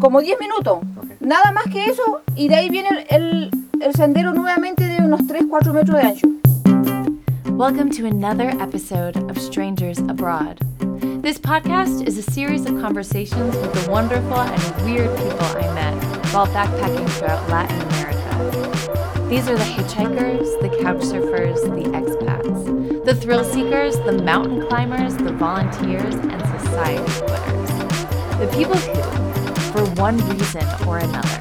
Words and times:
como 0.00 0.20
10 0.20 0.38
minutos. 0.38 0.78
Nada 1.20 1.52
más 1.52 1.64
que 1.72 1.86
eso, 1.86 2.22
y 2.36 2.48
de 2.48 2.54
ahí 2.54 2.70
viene 2.70 3.06
el, 3.10 3.50
el 3.80 3.94
sendero 3.94 4.32
nuevamente 4.32 4.86
de 4.86 4.98
unos 5.04 5.22
3-4 5.22 5.72
metros 5.72 6.00
de 6.00 6.06
ancho. 6.06 6.28
Welcome 7.56 7.90
to 7.90 8.06
another 8.06 8.50
episode 8.60 9.16
of 9.28 9.36
Strangers 9.38 9.98
Abroad. 9.98 10.58
This 11.22 11.38
podcast 11.38 12.06
is 12.06 12.16
a 12.16 12.22
series 12.22 12.64
of 12.66 12.80
conversations 12.80 13.56
with 13.56 13.72
the 13.72 13.90
wonderful 13.90 14.38
and 14.38 14.84
weird 14.84 15.10
people 15.16 15.46
I 15.56 15.66
met 15.74 15.94
while 16.32 16.46
backpacking 16.46 17.08
throughout 17.18 17.48
Latin 17.50 17.80
America. 17.80 19.28
These 19.28 19.48
are 19.48 19.56
the 19.56 19.64
hitchhikers, 19.64 20.60
the 20.62 20.68
couch 20.80 21.02
surfers, 21.02 21.60
the 21.74 21.90
expats, 21.90 23.04
the 23.04 23.14
thrill 23.16 23.44
seekers, 23.44 23.96
the 24.00 24.12
mountain 24.22 24.64
climbers, 24.68 25.16
the 25.16 25.32
volunteers, 25.32 26.14
and 26.14 26.40
society 26.60 27.02
quitters. 27.26 27.68
The 28.38 28.48
people 28.56 28.76
who, 28.76 29.17
for 29.78 29.84
one 29.90 30.16
reason 30.30 30.66
or 30.88 30.98
another, 30.98 31.40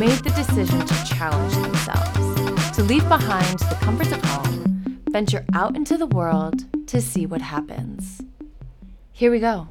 made 0.00 0.18
the 0.24 0.32
decision 0.34 0.84
to 0.84 1.04
challenge 1.04 1.54
themselves, 1.54 2.76
to 2.76 2.82
leave 2.82 3.08
behind 3.08 3.56
the 3.60 3.78
comforts 3.80 4.10
of 4.10 4.20
home, 4.24 5.00
venture 5.10 5.44
out 5.54 5.76
into 5.76 5.96
the 5.96 6.06
world 6.06 6.64
to 6.88 7.00
see 7.00 7.24
what 7.24 7.40
happens. 7.40 8.20
Here 9.12 9.30
we 9.30 9.38
go. 9.38 9.68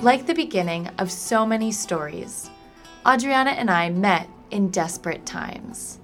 Like 0.00 0.24
the 0.24 0.34
beginning 0.34 0.88
of 0.96 1.12
so 1.12 1.44
many 1.44 1.70
stories, 1.70 2.48
Adriana 3.06 3.50
and 3.50 3.70
I 3.70 3.90
met 3.90 4.26
in 4.50 4.70
desperate 4.70 5.26
times. 5.26 5.98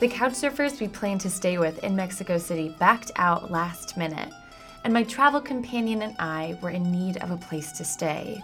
The 0.00 0.08
couchsurfers 0.08 0.82
we 0.82 0.88
planned 0.88 1.22
to 1.22 1.30
stay 1.30 1.56
with 1.56 1.82
in 1.82 1.96
Mexico 1.96 2.36
City 2.36 2.76
backed 2.78 3.10
out 3.16 3.50
last 3.50 3.96
minute, 3.96 4.28
and 4.84 4.92
my 4.92 5.02
travel 5.02 5.40
companion 5.40 6.02
and 6.02 6.14
I 6.18 6.58
were 6.62 6.70
in 6.70 6.92
need 6.92 7.16
of 7.16 7.30
a 7.30 7.36
place 7.36 7.72
to 7.72 7.84
stay. 7.84 8.42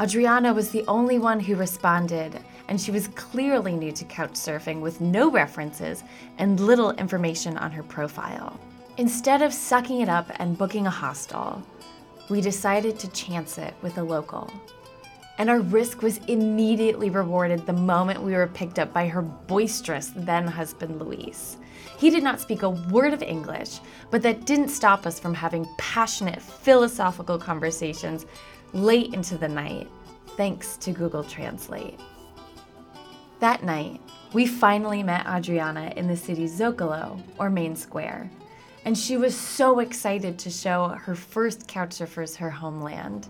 Adriana 0.00 0.54
was 0.54 0.70
the 0.70 0.84
only 0.86 1.18
one 1.18 1.40
who 1.40 1.56
responded, 1.56 2.38
and 2.68 2.80
she 2.80 2.92
was 2.92 3.08
clearly 3.08 3.74
new 3.74 3.90
to 3.90 4.04
couchsurfing 4.04 4.80
with 4.80 5.00
no 5.00 5.28
references 5.28 6.04
and 6.38 6.60
little 6.60 6.92
information 6.92 7.58
on 7.58 7.72
her 7.72 7.82
profile. 7.82 8.58
Instead 8.96 9.42
of 9.42 9.52
sucking 9.52 10.00
it 10.00 10.08
up 10.08 10.30
and 10.36 10.56
booking 10.56 10.86
a 10.86 10.90
hostel, 10.90 11.60
we 12.30 12.40
decided 12.40 12.98
to 12.98 13.10
chance 13.10 13.58
it 13.58 13.74
with 13.82 13.98
a 13.98 14.02
local. 14.02 14.52
And 15.38 15.48
our 15.48 15.60
risk 15.60 16.02
was 16.02 16.18
immediately 16.26 17.10
rewarded 17.10 17.64
the 17.64 17.72
moment 17.72 18.22
we 18.22 18.34
were 18.34 18.48
picked 18.48 18.78
up 18.78 18.92
by 18.92 19.06
her 19.06 19.22
boisterous 19.22 20.12
then 20.14 20.46
husband, 20.46 21.00
Luis. 21.00 21.56
He 21.96 22.10
did 22.10 22.24
not 22.24 22.40
speak 22.40 22.62
a 22.62 22.70
word 22.70 23.14
of 23.14 23.22
English, 23.22 23.78
but 24.10 24.20
that 24.22 24.46
didn't 24.46 24.68
stop 24.68 25.06
us 25.06 25.20
from 25.20 25.34
having 25.34 25.68
passionate 25.78 26.42
philosophical 26.42 27.38
conversations 27.38 28.26
late 28.72 29.14
into 29.14 29.38
the 29.38 29.48
night, 29.48 29.88
thanks 30.36 30.76
to 30.78 30.92
Google 30.92 31.22
Translate. 31.24 31.98
That 33.40 33.62
night, 33.62 34.00
we 34.32 34.46
finally 34.46 35.02
met 35.04 35.26
Adriana 35.26 35.92
in 35.96 36.08
the 36.08 36.16
city's 36.16 36.58
Zocalo, 36.58 37.22
or 37.38 37.48
main 37.48 37.76
square, 37.76 38.28
and 38.84 38.98
she 38.98 39.16
was 39.16 39.36
so 39.36 39.78
excited 39.78 40.38
to 40.40 40.50
show 40.50 40.88
her 40.88 41.14
first 41.14 41.68
couchsurfers 41.68 42.36
her 42.36 42.50
homeland. 42.50 43.28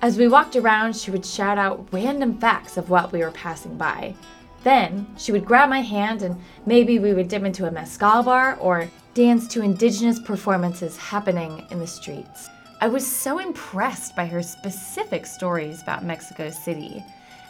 As 0.00 0.16
we 0.16 0.28
walked 0.28 0.54
around, 0.54 0.94
she 0.94 1.10
would 1.10 1.26
shout 1.26 1.58
out 1.58 1.88
random 1.90 2.38
facts 2.38 2.76
of 2.76 2.88
what 2.88 3.10
we 3.10 3.18
were 3.18 3.32
passing 3.32 3.76
by. 3.76 4.14
Then 4.62 5.08
she 5.16 5.32
would 5.32 5.44
grab 5.44 5.68
my 5.68 5.80
hand 5.80 6.22
and 6.22 6.40
maybe 6.66 7.00
we 7.00 7.14
would 7.14 7.26
dip 7.26 7.42
into 7.42 7.66
a 7.66 7.70
mezcal 7.72 8.22
bar 8.22 8.56
or 8.60 8.88
dance 9.14 9.48
to 9.48 9.62
indigenous 9.62 10.20
performances 10.20 10.96
happening 10.96 11.66
in 11.72 11.80
the 11.80 11.86
streets. 11.86 12.48
I 12.80 12.86
was 12.86 13.04
so 13.04 13.40
impressed 13.40 14.14
by 14.14 14.26
her 14.26 14.40
specific 14.40 15.26
stories 15.26 15.82
about 15.82 16.04
Mexico 16.04 16.48
City 16.50 17.04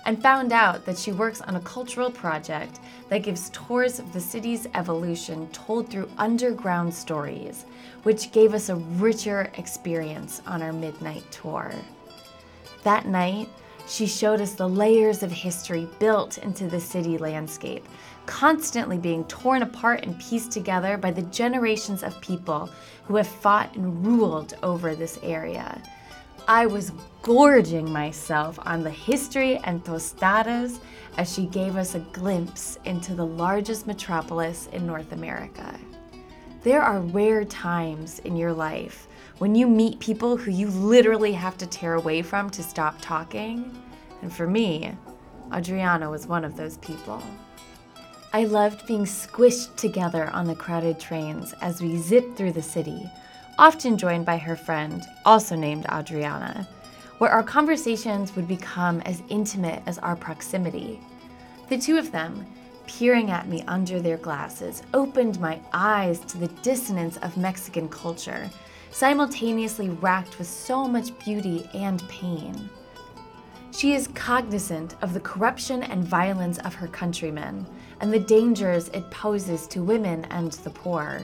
and 0.07 0.23
found 0.23 0.51
out 0.51 0.87
that 0.87 0.97
she 0.97 1.13
works 1.13 1.43
on 1.43 1.57
a 1.57 1.61
cultural 1.61 2.11
project 2.11 2.81
that 3.11 3.25
gives 3.25 3.51
tours 3.51 3.99
of 3.99 4.11
the 4.15 4.21
city's 4.23 4.67
evolution 4.73 5.49
told 5.49 5.91
through 5.91 6.09
underground 6.17 6.95
stories, 6.95 7.67
which 8.05 8.33
gave 8.33 8.55
us 8.55 8.71
a 8.71 8.77
richer 8.77 9.51
experience 9.59 10.41
on 10.47 10.63
our 10.63 10.73
midnight 10.73 11.31
tour. 11.31 11.75
That 12.85 13.07
night, 13.07 13.49
she 13.87 14.07
showed 14.07 14.41
us 14.41 14.53
the 14.53 14.69
layers 14.69 15.23
of 15.23 15.33
history 15.33 15.89
built 15.99 16.39
into 16.39 16.69
the 16.69 16.81
city 16.81 17.17
landscape, 17.17 17.89
constantly 18.27 18.99
being 18.99 19.25
torn 19.25 19.63
apart 19.63 20.05
and 20.05 20.19
pieced 20.21 20.53
together 20.53 20.99
by 20.99 21.11
the 21.11 21.23
generations 21.23 22.03
of 22.03 22.21
people 22.21 22.69
who 23.05 23.17
have 23.17 23.27
fought 23.27 23.75
and 23.77 24.07
ruled 24.07 24.55
over 24.63 24.95
this 24.95 25.19
area. 25.23 25.83
I 26.47 26.67
was 26.67 26.93
gorging 27.23 27.91
myself 27.91 28.59
on 28.63 28.83
the 28.83 28.91
history 28.91 29.59
and 29.65 29.85
tostadas 29.85 30.81
as 31.17 31.33
she 31.33 31.47
gave 31.47 31.77
us 31.77 31.95
a 31.95 32.01
glimpse 32.01 32.79
into 32.85 33.15
the 33.15 33.27
largest 33.27 33.87
metropolis 33.87 34.69
in 34.73 34.87
North 34.87 35.13
America. 35.13 35.79
There 36.63 36.83
are 36.83 37.01
rare 37.01 37.45
times 37.45 38.19
in 38.21 38.37
your 38.37 38.53
life 38.53 39.08
when 39.39 39.55
you 39.55 39.69
meet 39.69 40.01
people 40.01 40.37
who 40.37 40.51
you 40.51 40.69
literally 40.69 41.33
have 41.33 41.57
to 41.59 41.67
tear 41.67 41.95
away 41.95 42.23
from 42.23 42.51
to 42.51 42.63
stop 42.63 42.97
talking. 43.01 43.81
And 44.21 44.33
for 44.33 44.47
me, 44.47 44.93
Adriana 45.55 46.11
was 46.11 46.27
one 46.27 46.45
of 46.45 46.57
those 46.57 46.77
people. 46.79 47.23
I 48.33 48.45
loved 48.45 48.87
being 48.87 49.05
squished 49.05 49.77
together 49.77 50.29
on 50.31 50.47
the 50.47 50.55
crowded 50.55 51.01
trains 51.01 51.55
as 51.63 51.81
we 51.81 51.97
zipped 51.97 52.37
through 52.37 52.53
the 52.53 52.63
city, 52.63 53.11
often 53.59 53.97
joined 53.97 54.27
by 54.27 54.37
her 54.37 54.57
friend, 54.57 55.03
also 55.25 55.57
named 55.57 55.87
Adriana, 55.91 56.69
where 57.19 57.31
our 57.31 57.43
conversations 57.43 58.35
would 58.37 58.47
become 58.47 59.01
as 59.03 59.23
intimate 59.29 59.83
as 59.87 59.99
our 59.99 60.17
proximity. 60.17 61.01
The 61.69 61.79
two 61.79 61.97
of 61.97 62.13
them, 62.13 62.45
peering 62.87 63.31
at 63.31 63.49
me 63.49 63.63
under 63.69 64.01
their 64.01 64.19
glasses, 64.19 64.83
opened 64.93 65.41
my 65.41 65.61
eyes 65.73 66.21
to 66.21 66.39
the 66.39 66.49
dissonance 66.49 67.17
of 67.19 67.37
Mexican 67.37 67.89
culture, 67.89 68.51
simultaneously 68.91 69.91
racked 69.91 70.39
with 70.39 70.47
so 70.47 70.87
much 70.87 71.17
beauty 71.19 71.69
and 71.75 72.07
pain. 72.09 72.69
She 73.71 73.95
is 73.95 74.09
cognizant 74.09 74.97
of 75.03 75.15
the 75.15 75.21
corruption 75.21 75.83
and 75.85 76.03
violence 76.03 76.59
of 76.59 76.75
her 76.75 76.89
countrymen 76.89 77.67
and 78.01 78.13
the 78.13 78.19
dangers 78.19 78.89
it 78.89 79.09
poses 79.11 79.67
to 79.69 79.83
women 79.83 80.25
and 80.31 80.53
the 80.53 80.71
poor. 80.71 81.21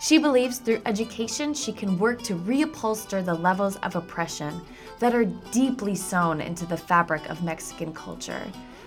She 0.00 0.18
believes 0.18 0.58
through 0.58 0.82
education 0.86 1.54
she 1.54 1.72
can 1.72 1.98
work 1.98 2.22
to 2.22 2.36
reupholster 2.36 3.24
the 3.24 3.34
levels 3.34 3.76
of 3.76 3.96
oppression 3.96 4.60
that 4.98 5.14
are 5.14 5.24
deeply 5.24 5.94
sewn 5.94 6.40
into 6.40 6.66
the 6.66 6.76
fabric 6.76 7.28
of 7.30 7.42
Mexican 7.42 7.92
culture, 7.92 8.46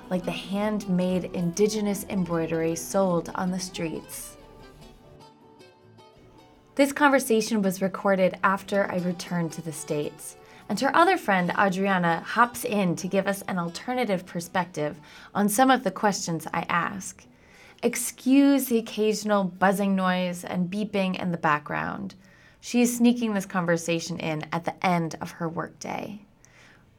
like 0.10 0.24
the 0.24 0.32
handmade 0.32 1.26
indigenous 1.34 2.06
embroidery 2.10 2.76
sold 2.76 3.32
on 3.36 3.52
the 3.52 3.60
streets. 3.60 4.37
This 6.78 6.94
conversation 6.94 7.64
was 7.64 7.82
recorded 7.82 8.38
after 8.44 8.88
I 8.92 8.98
returned 8.98 9.52
to 9.54 9.64
the 9.64 9.74
States, 9.74 10.38
and 10.70 10.80
her 10.80 10.96
other 10.96 11.18
friend, 11.18 11.52
Adriana, 11.58 12.20
hops 12.20 12.64
in 12.64 12.96
to 12.98 13.08
give 13.08 13.26
us 13.26 13.42
an 13.48 13.58
alternative 13.58 14.28
perspective 14.28 14.96
on 15.34 15.50
some 15.50 15.72
of 15.72 15.84
the 15.84 15.90
questions 15.90 16.46
I 16.54 16.68
ask. 16.70 17.26
Excuse 17.82 18.68
the 18.68 18.78
occasional 18.78 19.44
buzzing 19.44 19.96
noise 19.96 20.44
and 20.44 20.70
beeping 20.70 21.20
in 21.20 21.32
the 21.32 21.38
background. 21.40 22.14
She 22.62 22.82
is 22.82 22.96
sneaking 22.96 23.34
this 23.34 23.48
conversation 23.48 24.20
in 24.20 24.46
at 24.52 24.66
the 24.66 24.86
end 24.86 25.16
of 25.20 25.32
her 25.32 25.50
workday. 25.50 26.22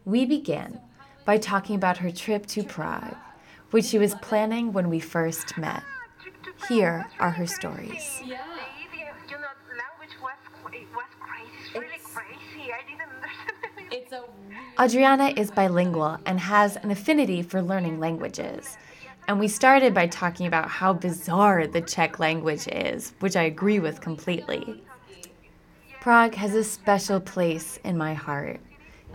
We 0.05 0.27
begin 0.27 0.81
by 1.25 1.39
talking 1.39 1.77
about 1.77 1.99
her 1.99 2.11
trip 2.11 2.47
to 2.47 2.65
Prague, 2.65 3.15
which 3.71 3.85
she 3.85 3.99
was 4.01 4.17
planning 4.17 4.73
when 4.73 4.91
we 4.91 4.99
first 4.99 5.57
met. 5.57 5.85
Here 6.69 7.07
are 7.21 7.31
her 7.31 7.47
stories. 7.47 8.21
Yeah. 8.27 8.45
You 9.31 9.37
know, 9.37 9.41
language 9.77 10.17
was 10.23 10.33
it 10.73 10.89
was 10.95 11.05
crazy. 11.21 11.53
It's 11.61 11.75
really 11.75 12.01
crazy. 12.03 12.73
I 12.73 12.81
didn't 12.89 13.03
understand. 13.13 13.93
It's 13.93 14.13
a 14.13 14.25
Adriana 14.81 15.33
is 15.37 15.51
bilingual 15.51 16.19
and 16.25 16.39
has 16.39 16.77
an 16.77 16.93
affinity 16.93 17.43
for 17.43 17.61
learning 17.61 17.99
languages. 17.99 18.77
And 19.27 19.41
we 19.41 19.49
started 19.49 19.93
by 19.93 20.07
talking 20.07 20.47
about 20.47 20.69
how 20.69 20.93
bizarre 20.93 21.67
the 21.67 21.81
Czech 21.81 22.21
language 22.21 22.69
is, 22.69 23.13
which 23.19 23.35
I 23.35 23.43
agree 23.43 23.81
with 23.81 24.01
completely. 24.01 24.81
Prague 26.01 26.37
has 26.37 26.55
a 26.55 26.63
special 26.63 27.19
place 27.19 27.81
in 27.83 27.99
my 27.99 28.15
heart, 28.15 28.61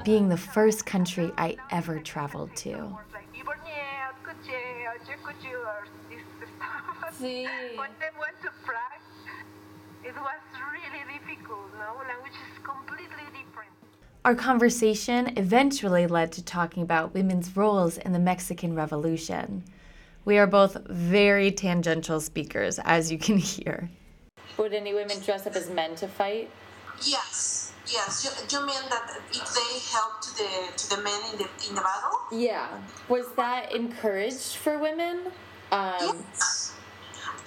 being 0.03 0.27
the 0.27 0.35
first 0.38 0.85
country 0.85 1.31
I 1.38 1.55
ever 1.71 1.99
traveled 1.99 2.53
to. 2.57 2.97
like 3.13 3.31
Ibornie, 3.33 3.79
Odkucie, 4.11 4.83
Oczekucie, 4.91 5.53
or 5.53 5.88
this 6.09 6.23
stuff. 6.57 7.15
Sí. 7.21 7.47
When 7.77 7.89
they 8.01 8.11
went 8.19 8.35
to 8.43 8.51
Prague, 8.65 8.99
it 10.03 10.13
was 10.13 10.41
really 10.73 11.03
difficult. 11.17 11.71
No, 11.79 12.03
language 12.05 12.35
is 12.51 12.59
completely 12.63 13.23
different. 13.31 13.82
Our 14.25 14.35
conversation 14.35 15.37
eventually 15.37 16.07
led 16.07 16.31
to 16.33 16.43
talking 16.43 16.81
about 16.81 17.13
women's 17.13 17.57
roles 17.57 17.97
in 17.97 18.13
the 18.13 18.19
Mexican 18.19 18.73
Revolution. 18.73 19.65
We 20.23 20.37
are 20.37 20.47
both 20.47 20.77
very 20.87 21.51
tangential 21.51 22.21
speakers, 22.21 22.79
as 22.85 23.11
you 23.11 23.17
can 23.17 23.37
hear. 23.53 23.89
Would 24.57 24.73
any 24.73 24.93
women 24.93 25.19
dress 25.19 25.45
up 25.45 25.57
as 25.57 25.69
men 25.69 25.95
to 25.95 26.07
fight? 26.07 26.49
Yes. 27.05 27.73
Yes, 27.85 28.23
you, 28.23 28.59
you 28.59 28.65
mean 28.65 28.79
that 28.89 29.11
if 29.29 29.53
they 29.53 29.79
help 29.91 30.21
to 30.21 30.37
the 30.37 30.71
to 30.77 30.95
the 30.95 31.03
men 31.03 31.19
in 31.33 31.37
the 31.39 31.49
in 31.67 31.75
the 31.75 31.81
battle? 31.81 32.17
Yeah. 32.31 32.79
Was 33.09 33.25
that 33.35 33.73
encouraged 33.75 34.55
for 34.55 34.79
women? 34.79 35.19
Um, 35.69 35.95
Yes. 35.99 36.75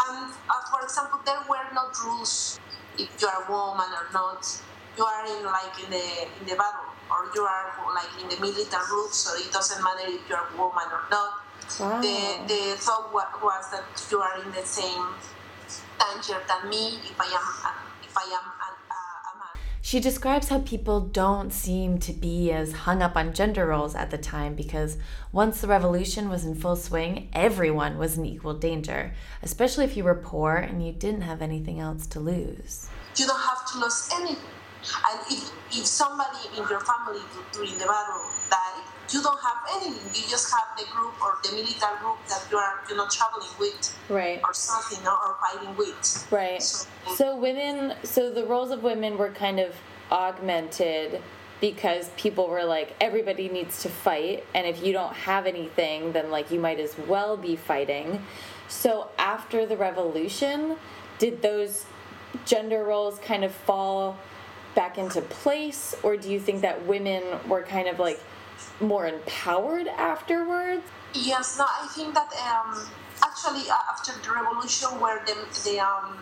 And 0.06 0.30
uh, 0.30 0.52
for 0.70 0.84
example, 0.84 1.20
there 1.24 1.40
were 1.48 1.72
not 1.72 1.96
rules 2.04 2.60
if 2.98 3.08
you 3.18 3.28
are 3.28 3.44
a 3.44 3.50
woman 3.50 3.86
or 3.96 4.12
not. 4.12 4.60
You 4.96 5.04
are 5.04 5.24
in 5.26 5.44
like 5.44 5.74
in 5.84 5.90
the 5.90 6.06
in 6.40 6.46
the 6.46 6.56
battle, 6.56 6.88
or 7.10 7.28
you 7.34 7.42
are 7.42 7.66
like 7.94 8.12
in 8.22 8.28
the 8.28 8.38
military 8.40 8.84
group, 8.86 9.10
so 9.12 9.36
it 9.36 9.52
doesn't 9.52 9.82
matter 9.82 10.04
if 10.08 10.20
you 10.28 10.34
are 10.34 10.46
a 10.52 10.56
woman 10.56 10.88
or 10.96 11.02
not. 11.10 11.32
Wow. 11.80 12.00
The 12.00 12.16
the 12.46 12.62
thought 12.78 13.12
wa- 13.12 13.32
was 13.42 13.64
that 13.72 13.84
you 14.10 14.18
are 14.20 14.40
in 14.42 14.50
the 14.52 14.64
same 14.64 15.04
danger 16.00 16.38
than 16.48 16.70
me 16.70 16.98
if 17.04 17.20
I 17.20 17.26
am 17.26 17.46
a- 17.70 18.06
if 18.06 18.16
I 18.16 18.22
am. 18.38 18.52
She 19.82 20.00
describes 20.00 20.48
how 20.48 20.58
people 20.62 20.98
don't 21.00 21.52
seem 21.52 21.98
to 22.00 22.12
be 22.12 22.50
as 22.50 22.72
hung 22.72 23.02
up 23.02 23.14
on 23.14 23.32
gender 23.32 23.66
roles 23.66 23.94
at 23.94 24.10
the 24.10 24.18
time 24.18 24.56
because 24.56 24.96
once 25.30 25.60
the 25.60 25.68
revolution 25.68 26.28
was 26.28 26.44
in 26.44 26.56
full 26.56 26.74
swing, 26.74 27.28
everyone 27.32 27.96
was 27.96 28.18
in 28.18 28.26
equal 28.26 28.54
danger, 28.54 29.14
especially 29.44 29.84
if 29.84 29.96
you 29.96 30.02
were 30.02 30.16
poor 30.16 30.56
and 30.56 30.84
you 30.84 30.90
didn't 30.90 31.20
have 31.20 31.40
anything 31.40 31.78
else 31.78 32.04
to 32.08 32.18
lose. 32.18 32.88
you 33.14 33.26
don't 33.28 33.40
have 33.40 33.64
to 33.70 33.78
lose 33.78 34.08
anything. 34.12 34.55
And 35.10 35.20
if, 35.30 35.50
if 35.70 35.86
somebody 35.86 36.38
in 36.56 36.68
your 36.68 36.80
family 36.80 37.20
during 37.52 37.72
the 37.74 37.86
battle 37.86 38.22
died, 38.50 38.82
you 39.10 39.22
don't 39.22 39.38
have 39.40 39.56
anything. 39.76 40.04
You 40.14 40.28
just 40.28 40.50
have 40.52 40.76
the 40.76 40.84
group 40.92 41.14
or 41.22 41.38
the 41.44 41.52
military 41.52 41.98
group 42.00 42.16
that 42.28 42.44
you 42.50 42.56
are 42.58 42.80
you 42.88 42.96
know 42.96 43.06
traveling 43.08 43.48
with 43.58 43.96
Right. 44.08 44.40
or 44.44 44.52
something 44.54 45.06
or, 45.06 45.36
fighting 45.40 45.76
with. 45.76 46.26
Right. 46.30 46.62
So- 46.62 46.86
So 47.14 47.36
women, 47.36 47.94
so 48.02 48.30
the 48.30 48.44
roles 48.44 48.70
of 48.70 48.82
women 48.82 49.16
were 49.16 49.30
kind 49.30 49.60
of 49.60 49.74
augmented 50.10 51.22
because 51.60 52.10
people 52.16 52.48
were 52.48 52.64
like, 52.64 52.94
everybody 53.00 53.48
needs 53.48 53.82
to 53.82 53.88
fight, 53.88 54.44
and 54.54 54.66
if 54.66 54.84
you 54.84 54.92
don't 54.92 55.14
have 55.14 55.46
anything, 55.46 56.12
then 56.12 56.30
like 56.30 56.50
you 56.50 56.60
might 56.60 56.78
as 56.80 56.96
well 57.08 57.36
be 57.36 57.56
fighting. 57.56 58.22
So 58.68 59.08
after 59.18 59.64
the 59.64 59.76
revolution, 59.76 60.76
did 61.18 61.40
those 61.42 61.86
gender 62.44 62.84
roles 62.84 63.18
kind 63.20 63.42
of 63.44 63.52
fall 63.54 64.18
back 64.76 64.98
into 64.98 65.20
place, 65.22 65.96
or 66.04 66.16
do 66.16 66.30
you 66.30 66.38
think 66.38 66.60
that 66.62 66.86
women 66.86 67.22
were 67.48 67.62
kind 67.62 67.88
of 67.88 67.98
like 67.98 68.20
more 68.80 69.08
empowered 69.08 69.88
afterwards? 69.88 70.84
Yes, 71.14 71.58
no, 71.58 71.64
I 71.64 71.88
think 71.96 72.14
that 72.14 72.30
um, 72.46 72.86
actually 73.24 73.68
uh, 73.70 73.92
after 73.92 74.12
the 74.22 74.30
revolution 74.32 74.90
were 75.00 75.18
the, 75.26 75.34
the 75.64 75.80
um, 75.80 76.18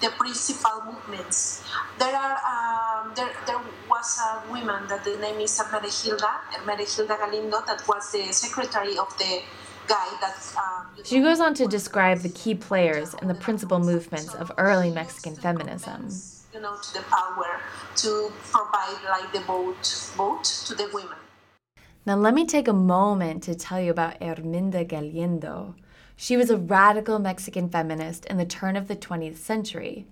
the 0.00 0.10
principal 0.18 0.82
movements. 0.86 1.64
There 1.98 2.14
are 2.14 2.36
um, 2.54 3.12
there 3.16 3.30
there 3.46 3.60
was 3.90 4.18
a 4.28 4.48
woman 4.50 4.86
that 4.88 5.04
the 5.04 5.16
name 5.18 5.40
is 5.40 5.58
Hermenegilda 5.58 6.32
Hermenegilda 6.54 7.18
Galindo 7.18 7.60
that 7.66 7.82
was 7.88 8.12
the 8.12 8.32
secretary 8.32 8.96
of 8.96 9.10
the 9.18 9.42
guy 9.88 10.08
that. 10.20 10.38
Um, 10.56 10.86
She 11.04 11.20
goes 11.20 11.40
on 11.40 11.54
to 11.54 11.66
describe 11.66 12.18
the 12.20 12.28
key 12.30 12.54
players 12.54 13.14
in 13.20 13.26
the 13.28 13.34
principal 13.34 13.78
movements 13.80 14.34
of 14.34 14.52
early 14.58 14.90
Mexican 14.90 15.34
feminism. 15.34 16.08
You 16.54 16.60
know, 16.60 16.76
to 16.76 16.94
the 16.94 17.02
power 17.02 17.60
to 17.96 18.32
provide 18.42 18.96
like 19.08 19.32
the 19.32 19.40
vote 19.40 20.44
to 20.44 20.74
the 20.74 20.88
women. 20.94 21.18
Now, 22.06 22.16
let 22.16 22.32
me 22.32 22.46
take 22.46 22.68
a 22.68 22.72
moment 22.72 23.42
to 23.42 23.54
tell 23.54 23.78
you 23.80 23.90
about 23.90 24.18
Herminda 24.18 24.88
Galindo. 24.88 25.74
She 26.16 26.38
was 26.38 26.48
a 26.48 26.56
radical 26.56 27.18
Mexican 27.18 27.68
feminist 27.68 28.24
in 28.24 28.38
the 28.38 28.46
turn 28.46 28.76
of 28.76 28.88
the 28.88 28.96
20th 28.96 29.36
century. 29.36 30.06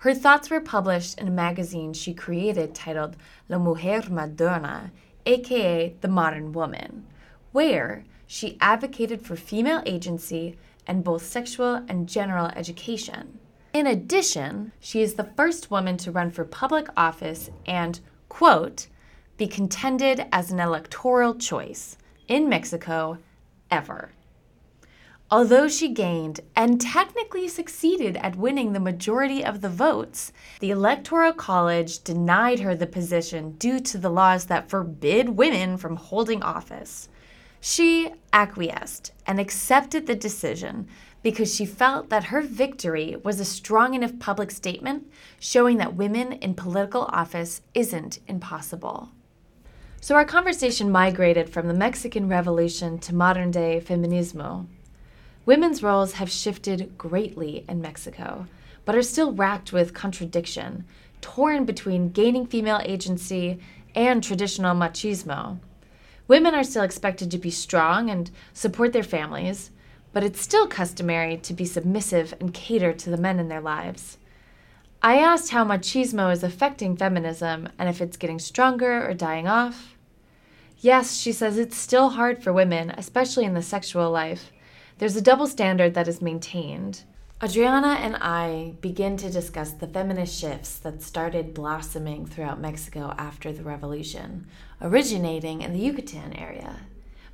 Her 0.00 0.12
thoughts 0.12 0.50
were 0.50 0.60
published 0.60 1.20
in 1.20 1.28
a 1.28 1.30
magazine 1.30 1.92
she 1.92 2.12
created 2.12 2.74
titled 2.74 3.16
La 3.48 3.58
Mujer 3.58 4.02
Moderna, 4.02 4.90
aka 5.24 5.94
The 6.00 6.08
Modern 6.08 6.52
Woman, 6.52 7.06
where 7.52 8.04
she 8.26 8.58
advocated 8.60 9.22
for 9.22 9.36
female 9.36 9.82
agency 9.86 10.58
and 10.86 11.04
both 11.04 11.24
sexual 11.24 11.76
and 11.88 12.08
general 12.08 12.48
education. 12.56 13.38
In 13.76 13.86
addition, 13.86 14.72
she 14.80 15.02
is 15.02 15.16
the 15.16 15.30
first 15.36 15.70
woman 15.70 15.98
to 15.98 16.10
run 16.10 16.30
for 16.30 16.46
public 16.46 16.88
office 16.96 17.50
and, 17.66 18.00
quote, 18.30 18.86
be 19.36 19.46
contended 19.46 20.24
as 20.32 20.50
an 20.50 20.60
electoral 20.60 21.34
choice 21.34 21.98
in 22.26 22.48
Mexico 22.48 23.18
ever. 23.70 24.12
Although 25.30 25.68
she 25.68 25.90
gained 25.90 26.40
and 26.56 26.80
technically 26.80 27.48
succeeded 27.48 28.16
at 28.16 28.36
winning 28.36 28.72
the 28.72 28.80
majority 28.80 29.44
of 29.44 29.60
the 29.60 29.68
votes, 29.68 30.32
the 30.60 30.70
Electoral 30.70 31.34
College 31.34 32.02
denied 32.02 32.60
her 32.60 32.74
the 32.74 32.86
position 32.86 33.56
due 33.58 33.80
to 33.80 33.98
the 33.98 34.08
laws 34.08 34.46
that 34.46 34.70
forbid 34.70 35.36
women 35.36 35.76
from 35.76 35.96
holding 35.96 36.42
office. 36.42 37.10
She 37.60 38.12
acquiesced 38.32 39.12
and 39.26 39.38
accepted 39.38 40.06
the 40.06 40.14
decision 40.14 40.88
because 41.26 41.52
she 41.52 41.66
felt 41.66 42.08
that 42.08 42.26
her 42.26 42.40
victory 42.40 43.16
was 43.24 43.40
a 43.40 43.44
strong 43.44 43.94
enough 43.94 44.16
public 44.20 44.48
statement 44.48 45.10
showing 45.40 45.76
that 45.76 45.96
women 45.96 46.34
in 46.34 46.54
political 46.54 47.02
office 47.06 47.62
isn't 47.74 48.20
impossible. 48.28 49.08
So 50.00 50.14
our 50.14 50.24
conversation 50.24 50.88
migrated 50.88 51.50
from 51.50 51.66
the 51.66 51.74
Mexican 51.74 52.28
Revolution 52.28 53.00
to 53.00 53.12
modern 53.12 53.50
day 53.50 53.82
feminismo. 53.84 54.68
Women's 55.44 55.82
roles 55.82 56.12
have 56.12 56.30
shifted 56.30 56.96
greatly 56.96 57.64
in 57.68 57.82
Mexico, 57.82 58.46
but 58.84 58.94
are 58.94 59.02
still 59.02 59.32
racked 59.32 59.72
with 59.72 59.92
contradiction, 59.92 60.84
torn 61.20 61.64
between 61.64 62.10
gaining 62.10 62.46
female 62.46 62.80
agency 62.84 63.58
and 63.96 64.22
traditional 64.22 64.76
machismo. 64.76 65.58
Women 66.28 66.54
are 66.54 66.62
still 66.62 66.84
expected 66.84 67.32
to 67.32 67.38
be 67.38 67.50
strong 67.50 68.10
and 68.10 68.30
support 68.52 68.92
their 68.92 69.02
families, 69.02 69.72
but 70.16 70.24
it's 70.24 70.40
still 70.40 70.66
customary 70.66 71.36
to 71.36 71.52
be 71.52 71.66
submissive 71.66 72.32
and 72.40 72.54
cater 72.54 72.90
to 72.90 73.10
the 73.10 73.18
men 73.18 73.38
in 73.38 73.48
their 73.48 73.60
lives. 73.60 74.16
I 75.02 75.18
asked 75.18 75.50
how 75.50 75.62
machismo 75.62 76.32
is 76.32 76.42
affecting 76.42 76.96
feminism 76.96 77.68
and 77.78 77.90
if 77.90 78.00
it's 78.00 78.16
getting 78.16 78.38
stronger 78.38 79.06
or 79.06 79.12
dying 79.12 79.46
off. 79.46 79.94
Yes, 80.78 81.18
she 81.18 81.32
says 81.32 81.58
it's 81.58 81.76
still 81.76 82.08
hard 82.08 82.42
for 82.42 82.50
women, 82.50 82.94
especially 82.96 83.44
in 83.44 83.52
the 83.52 83.60
sexual 83.60 84.10
life. 84.10 84.52
There's 84.96 85.16
a 85.16 85.20
double 85.20 85.46
standard 85.46 85.92
that 85.92 86.08
is 86.08 86.22
maintained. 86.22 87.02
Adriana 87.44 87.98
and 88.00 88.16
I 88.16 88.76
begin 88.80 89.18
to 89.18 89.30
discuss 89.30 89.72
the 89.72 89.86
feminist 89.86 90.40
shifts 90.40 90.78
that 90.78 91.02
started 91.02 91.52
blossoming 91.52 92.24
throughout 92.24 92.58
Mexico 92.58 93.12
after 93.18 93.52
the 93.52 93.64
revolution, 93.64 94.46
originating 94.80 95.60
in 95.60 95.74
the 95.74 95.78
Yucatan 95.78 96.32
area. 96.32 96.86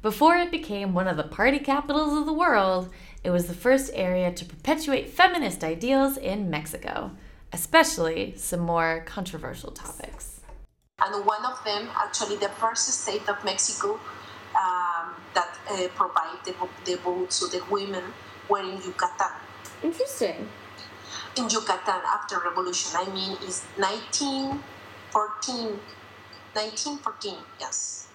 Before 0.02 0.36
it 0.36 0.50
became 0.50 0.94
one 0.94 1.06
of 1.06 1.16
the 1.16 1.22
party 1.22 1.60
capitals 1.60 2.18
of 2.18 2.26
the 2.26 2.32
world, 2.32 2.88
it 3.22 3.30
was 3.30 3.46
the 3.46 3.54
first 3.54 3.90
area 3.94 4.32
to 4.32 4.44
perpetuate 4.44 5.10
feminist 5.10 5.62
ideals 5.62 6.16
in 6.16 6.50
Mexico, 6.50 7.12
especially 7.52 8.34
some 8.36 8.60
more 8.60 9.04
controversial 9.06 9.70
topics. 9.70 10.40
and 11.04 11.26
one 11.26 11.44
of 11.44 11.62
them, 11.64 11.88
actually 11.96 12.36
the 12.36 12.48
first 12.48 12.86
state 12.88 13.28
of 13.28 13.42
Mexico 13.44 13.98
um, 14.56 15.14
that 15.34 15.58
uh, 15.70 15.88
provide 15.94 16.38
the, 16.44 16.52
vo- 16.52 16.68
the 16.84 16.96
votes 16.96 17.40
to 17.40 17.46
the 17.46 17.62
women 17.70 18.04
were 18.48 18.60
in 18.60 18.76
Yucatan. 18.82 19.32
Interesting. 19.82 20.48
In 21.36 21.48
Yucatan 21.48 22.00
after 22.06 22.38
revolution, 22.40 22.90
I 22.94 23.04
mean, 23.06 23.32
is 23.48 23.62
1914, 23.78 25.78
1914, 26.54 27.34
yes. 27.60 28.08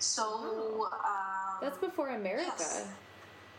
So 0.00 0.88
um, 0.92 1.58
That's 1.60 1.78
before 1.78 2.08
America. 2.08 2.50
Yes. 2.58 2.86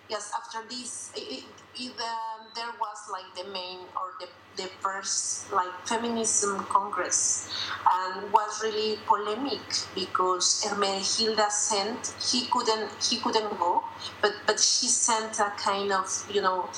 yes, 0.10 0.31
after 0.36 0.67
this, 0.67 1.12
it, 1.15 1.21
it, 1.21 1.43
it, 1.79 1.91
um, 2.01 2.48
there 2.55 2.74
was 2.79 2.98
like 3.12 3.29
the 3.38 3.50
main 3.53 3.77
or 3.95 4.17
the, 4.19 4.27
the 4.57 4.69
first 4.81 5.51
like 5.53 5.71
feminism 5.88 6.65
congress, 6.65 7.48
and 7.88 8.31
was 8.33 8.62
really 8.63 8.98
polemic 9.05 9.62
because 9.93 10.65
Hermenegilda 10.65 11.50
sent 11.51 12.13
he 12.19 12.48
couldn't 12.48 12.89
he 13.03 13.17
couldn't 13.19 13.57
go, 13.60 13.83
but 14.21 14.33
but 14.48 14.60
she 14.60 14.88
sent 14.88 15.39
a 15.39 15.53
kind 15.57 15.91
of 15.91 16.07
you 16.33 16.41
know 16.41 16.69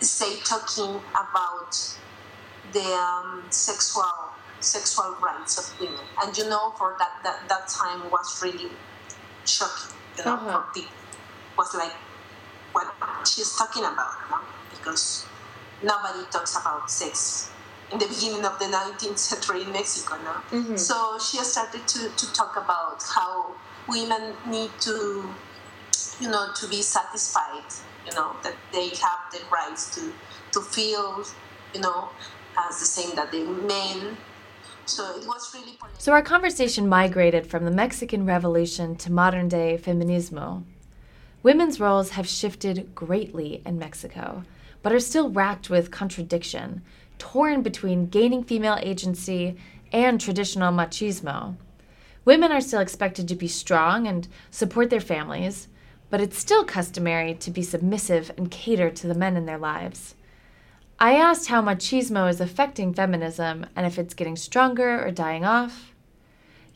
say 0.00 0.40
talking 0.44 1.00
about 1.14 1.70
the 2.72 2.84
um, 2.98 3.44
sexual 3.50 4.10
sexual 4.58 5.14
rights 5.22 5.56
of 5.56 5.80
women, 5.80 6.04
and 6.20 6.36
you 6.36 6.48
know 6.48 6.70
for 6.76 6.96
that 6.98 7.22
that, 7.22 7.48
that 7.48 7.68
time 7.68 8.10
was 8.10 8.42
really 8.42 8.70
shocking, 9.46 9.94
you 10.18 10.24
know, 10.24 10.34
Uh-huh. 10.34 10.82
was 11.56 11.74
like 11.74 11.92
what 12.72 12.86
she's 13.26 13.54
talking 13.56 13.84
about, 13.84 14.14
no? 14.30 14.38
because 14.70 15.26
nobody 15.82 16.24
talks 16.30 16.56
about 16.56 16.90
sex 16.90 17.50
in 17.92 17.98
the 17.98 18.06
beginning 18.06 18.44
of 18.44 18.58
the 18.58 18.64
19th 18.66 19.18
century 19.18 19.62
in 19.62 19.70
Mexico, 19.72 20.16
no? 20.24 20.34
Mhm. 20.58 20.78
So 20.78 21.18
she 21.18 21.38
started 21.44 21.86
to, 21.88 22.08
to 22.10 22.32
talk 22.32 22.56
about 22.56 23.02
how 23.14 23.54
women 23.88 24.36
need 24.46 24.70
to, 24.80 25.32
you 26.20 26.28
know, 26.28 26.52
to 26.54 26.66
be 26.68 26.82
satisfied, 26.82 27.64
you 28.06 28.12
know, 28.14 28.34
that 28.42 28.56
they 28.72 28.88
have 28.88 29.20
the 29.32 29.40
rights 29.52 29.94
to, 29.94 30.12
to 30.52 30.60
feel, 30.60 31.24
you 31.74 31.80
know, 31.80 32.08
as 32.56 32.78
the 32.80 32.86
same 32.86 33.14
that 33.16 33.30
the 33.30 33.44
men 33.44 34.16
So 34.86 35.16
it 35.16 35.26
was 35.26 35.54
really 35.54 35.76
polemic. 35.76 36.00
So 36.00 36.12
our 36.12 36.22
conversation 36.22 36.88
migrated 36.88 37.46
from 37.46 37.64
the 37.64 37.70
Mexican 37.70 38.26
Revolution 38.26 38.96
to 38.96 39.12
modern 39.12 39.48
day 39.48 39.78
feminismo. 39.82 40.64
Women's 41.42 41.80
roles 41.80 42.10
have 42.10 42.26
shifted 42.26 42.94
greatly 42.94 43.62
in 43.66 43.78
Mexico, 43.78 44.44
but 44.82 44.92
are 44.92 45.00
still 45.00 45.30
racked 45.30 45.70
with 45.70 45.90
contradiction, 45.90 46.82
torn 47.18 47.62
between 47.62 48.06
gaining 48.06 48.44
female 48.44 48.78
agency 48.80 49.56
and 49.92 50.20
traditional 50.20 50.72
machismo. 50.72 51.56
Women 52.24 52.52
are 52.52 52.60
still 52.60 52.80
expected 52.80 53.28
to 53.28 53.34
be 53.34 53.48
strong 53.48 54.06
and 54.06 54.26
support 54.50 54.90
their 54.90 55.00
families, 55.00 55.68
but 56.10 56.20
it's 56.20 56.38
still 56.38 56.64
customary 56.64 57.34
to 57.34 57.50
be 57.50 57.62
submissive 57.62 58.30
and 58.36 58.50
cater 58.50 58.90
to 58.90 59.06
the 59.06 59.14
men 59.14 59.36
in 59.36 59.46
their 59.46 59.58
lives. 59.58 60.14
I 60.98 61.14
asked 61.14 61.48
how 61.48 61.60
machismo 61.60 62.30
is 62.30 62.40
affecting 62.40 62.94
feminism 62.94 63.66
and 63.74 63.84
if 63.84 63.98
it's 63.98 64.14
getting 64.14 64.36
stronger 64.36 65.04
or 65.04 65.10
dying 65.10 65.44
off. 65.44 65.92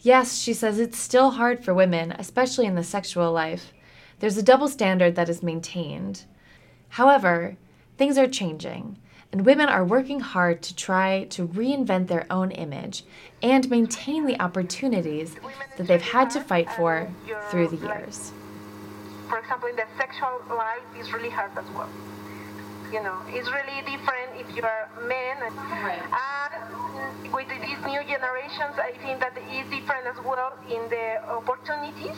Yes, 0.00 0.38
she 0.38 0.52
says 0.52 0.78
it's 0.78 0.98
still 0.98 1.30
hard 1.30 1.64
for 1.64 1.72
women, 1.72 2.12
especially 2.12 2.66
in 2.66 2.74
the 2.74 2.82
sexual 2.82 3.32
life. 3.32 3.72
There's 4.18 4.36
a 4.36 4.42
double 4.42 4.68
standard 4.68 5.14
that 5.14 5.28
is 5.28 5.42
maintained. 5.42 6.24
However, 6.90 7.56
things 7.96 8.18
are 8.18 8.26
changing, 8.26 8.98
and 9.32 9.46
women 9.46 9.68
are 9.68 9.84
working 9.84 10.20
hard 10.20 10.62
to 10.62 10.74
try 10.74 11.24
to 11.30 11.46
reinvent 11.46 12.08
their 12.08 12.26
own 12.30 12.50
image 12.50 13.04
and 13.42 13.70
maintain 13.70 14.26
the 14.26 14.40
opportunities 14.40 15.36
that 15.76 15.86
they've 15.86 16.02
had 16.02 16.30
to 16.30 16.40
fight 16.40 16.70
for 16.70 17.08
through 17.50 17.68
the 17.68 17.76
years. 17.76 18.32
For 19.28 19.38
example, 19.38 19.68
in 19.68 19.76
the 19.76 19.84
sexual 19.96 20.42
life 20.48 20.82
it's 20.96 21.12
really 21.12 21.30
hard 21.30 21.50
as 21.56 21.68
well. 21.70 21.88
You 22.92 23.02
know, 23.02 23.20
it's 23.28 23.48
really 23.52 23.82
different 23.84 24.32
if 24.40 24.48
you 24.56 24.62
are 24.62 24.88
men. 25.06 25.36
Right. 25.84 26.00
And 26.00 27.32
with 27.32 27.48
these 27.48 27.78
new 27.84 28.00
generations, 28.08 28.80
I 28.80 28.92
think 29.04 29.20
that 29.20 29.36
it 29.36 29.44
is 29.52 29.68
different 29.68 30.06
as 30.06 30.16
well 30.24 30.56
in 30.68 30.88
the 30.88 31.20
opportunities 31.28 32.16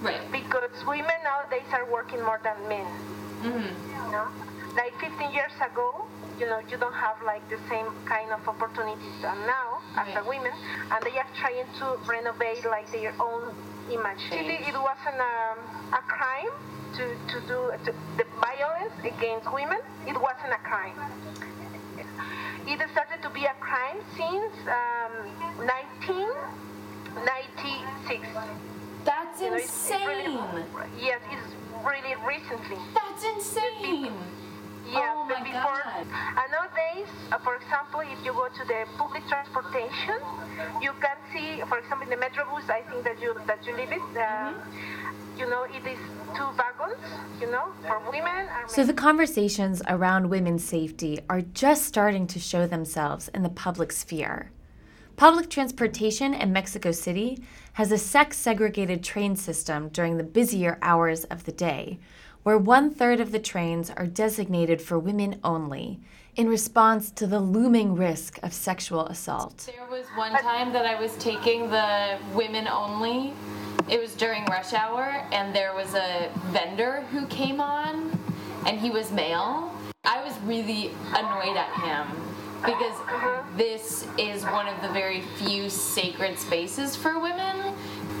Right. 0.00 0.20
because 0.30 0.70
women 0.86 1.18
nowadays 1.24 1.66
are 1.72 1.84
working 1.90 2.22
more 2.22 2.38
than 2.44 2.54
men. 2.68 2.86
Mm-hmm. 3.42 4.06
You 4.06 4.12
know, 4.12 4.28
like 4.76 4.94
15 5.00 5.32
years 5.32 5.52
ago, 5.58 6.06
you 6.38 6.46
know, 6.46 6.58
you 6.68 6.76
don't 6.76 6.94
have 6.94 7.16
like 7.24 7.42
the 7.48 7.58
same 7.68 7.86
kind 8.06 8.30
of 8.32 8.46
opportunities 8.48 9.14
than 9.22 9.38
now 9.46 9.80
as 9.96 10.08
a 10.08 10.10
Right. 10.20 10.26
women, 10.26 10.52
and 10.90 11.00
they 11.04 11.16
are 11.18 11.26
trying 11.40 11.66
to 11.78 11.96
renovate 12.06 12.64
like 12.64 12.90
their 12.90 13.14
own 13.20 13.54
image. 13.90 14.22
Actually, 14.30 14.58
it 14.66 14.74
wasn't 14.74 15.20
a, 15.20 15.56
a 15.94 16.02
crime 16.08 16.50
to, 16.96 17.04
to 17.32 17.40
do 17.46 17.58
to, 17.84 17.92
the 18.16 18.24
violence 18.40 18.94
against 19.04 19.46
women. 19.52 19.78
It 20.06 20.16
wasn't 20.20 20.52
a 20.52 20.58
crime. 20.68 20.96
It 22.66 22.80
started 22.92 23.20
to 23.22 23.28
be 23.30 23.44
a 23.44 23.54
crime 23.60 23.98
since 24.16 24.52
um, 24.66 25.12
1996. 27.14 28.26
That's 29.04 29.40
You 29.40 29.50
know, 29.50 29.56
it's- 29.56 29.90
it's 29.90 30.06
really- 30.06 30.38
yes, 30.98 31.20
it's 31.30 31.54
really 31.84 32.14
recently. 32.26 32.78
That's 32.94 33.22
insane. 33.24 34.16
Yeah, 34.86 35.14
Oh 35.16 35.26
but 35.28 35.42
before, 35.44 35.80
God. 35.82 36.06
and 36.40 36.48
nowadays, 36.52 37.08
uh, 37.32 37.38
for 37.38 37.56
example, 37.56 38.00
if 38.00 38.24
you 38.24 38.32
go 38.32 38.48
to 38.48 38.64
the 38.66 38.84
public 38.98 39.26
transportation, 39.28 40.18
you 40.82 40.92
can 41.00 41.16
see, 41.32 41.62
for 41.68 41.78
example, 41.78 42.04
in 42.04 42.10
the 42.10 42.20
Metrobus, 42.24 42.68
I 42.68 42.82
think 42.82 43.04
that 43.04 43.20
you 43.20 43.34
that 43.46 43.64
you 43.66 43.76
live 43.76 43.92
it. 43.92 44.02
Uh, 44.16 44.52
Mm-hmm. 44.52 45.40
You 45.40 45.50
know, 45.50 45.64
it 45.64 45.84
is 45.84 45.98
two 46.36 46.46
wagons. 46.56 47.02
You 47.40 47.50
know, 47.50 47.72
for 47.88 47.98
women 48.10 48.46
and 48.56 48.70
So 48.70 48.84
the 48.84 48.94
conversations 48.94 49.82
around 49.88 50.30
women's 50.30 50.62
safety 50.62 51.18
are 51.28 51.40
just 51.40 51.86
starting 51.86 52.28
to 52.28 52.38
show 52.38 52.68
themselves 52.68 53.28
in 53.34 53.42
the 53.42 53.48
public 53.48 53.90
sphere. 53.90 54.52
Public 55.16 55.50
transportation 55.50 56.34
in 56.34 56.52
Mexico 56.52 56.92
City 56.92 57.42
has 57.74 57.90
a 57.90 57.98
sex 57.98 58.36
segregated 58.36 59.02
train 59.02 59.34
system 59.34 59.88
during 59.88 60.16
the 60.18 60.24
busier 60.24 60.78
hours 60.82 61.24
of 61.24 61.44
the 61.44 61.52
day, 61.52 61.98
where 62.44 62.58
one 62.58 62.90
third 62.90 63.20
of 63.20 63.32
the 63.32 63.38
trains 63.38 63.90
are 63.90 64.06
designated 64.06 64.80
for 64.80 64.98
women 64.98 65.40
only 65.42 65.98
in 66.36 66.46
response 66.46 67.10
to 67.10 67.26
the 67.26 67.40
looming 67.40 67.94
risk 67.94 68.38
of 68.42 68.52
sexual 68.52 69.06
assault. 69.06 69.70
There 69.74 69.86
was 69.90 70.06
one 70.14 70.32
time 70.32 70.72
that 70.74 70.84
I 70.84 71.00
was 71.00 71.16
taking 71.16 71.70
the 71.70 72.18
women 72.34 72.68
only. 72.68 73.32
It 73.88 74.00
was 74.00 74.14
during 74.14 74.44
rush 74.46 74.72
hour, 74.74 75.26
and 75.32 75.54
there 75.54 75.74
was 75.74 75.94
a 75.94 76.30
vendor 76.50 77.02
who 77.12 77.26
came 77.26 77.60
on, 77.60 78.18
and 78.66 78.78
he 78.78 78.90
was 78.90 79.10
male. 79.10 79.74
I 80.04 80.22
was 80.22 80.38
really 80.40 80.90
annoyed 81.14 81.56
at 81.56 81.72
him 81.82 82.08
because 82.60 82.96
this 83.56 84.06
is 84.18 84.42
one 84.44 84.66
of 84.66 84.80
the 84.82 84.88
very 84.88 85.22
few 85.36 85.70
sacred 85.70 86.38
spaces 86.38 86.94
for 86.94 87.18
women, 87.18 87.74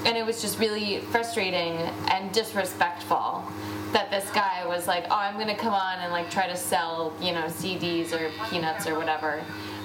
and 0.06 0.16
it 0.16 0.24
was 0.24 0.40
just 0.40 0.58
really 0.58 1.00
frustrating 1.10 1.72
and 2.10 2.32
disrespectful 2.32 3.44
that 3.94 4.10
this 4.10 4.28
guy 4.30 4.66
was 4.66 4.86
like, 4.86 5.04
"Oh, 5.08 5.16
I'm 5.16 5.38
gonna 5.38 5.56
come 5.56 5.72
on 5.72 6.00
and 6.00 6.12
like 6.12 6.28
try 6.28 6.46
to 6.48 6.56
sell, 6.56 7.14
you 7.22 7.32
know, 7.32 7.46
CDs 7.46 8.12
or 8.12 8.30
peanuts 8.50 8.86
or 8.86 8.98
whatever." 8.98 9.40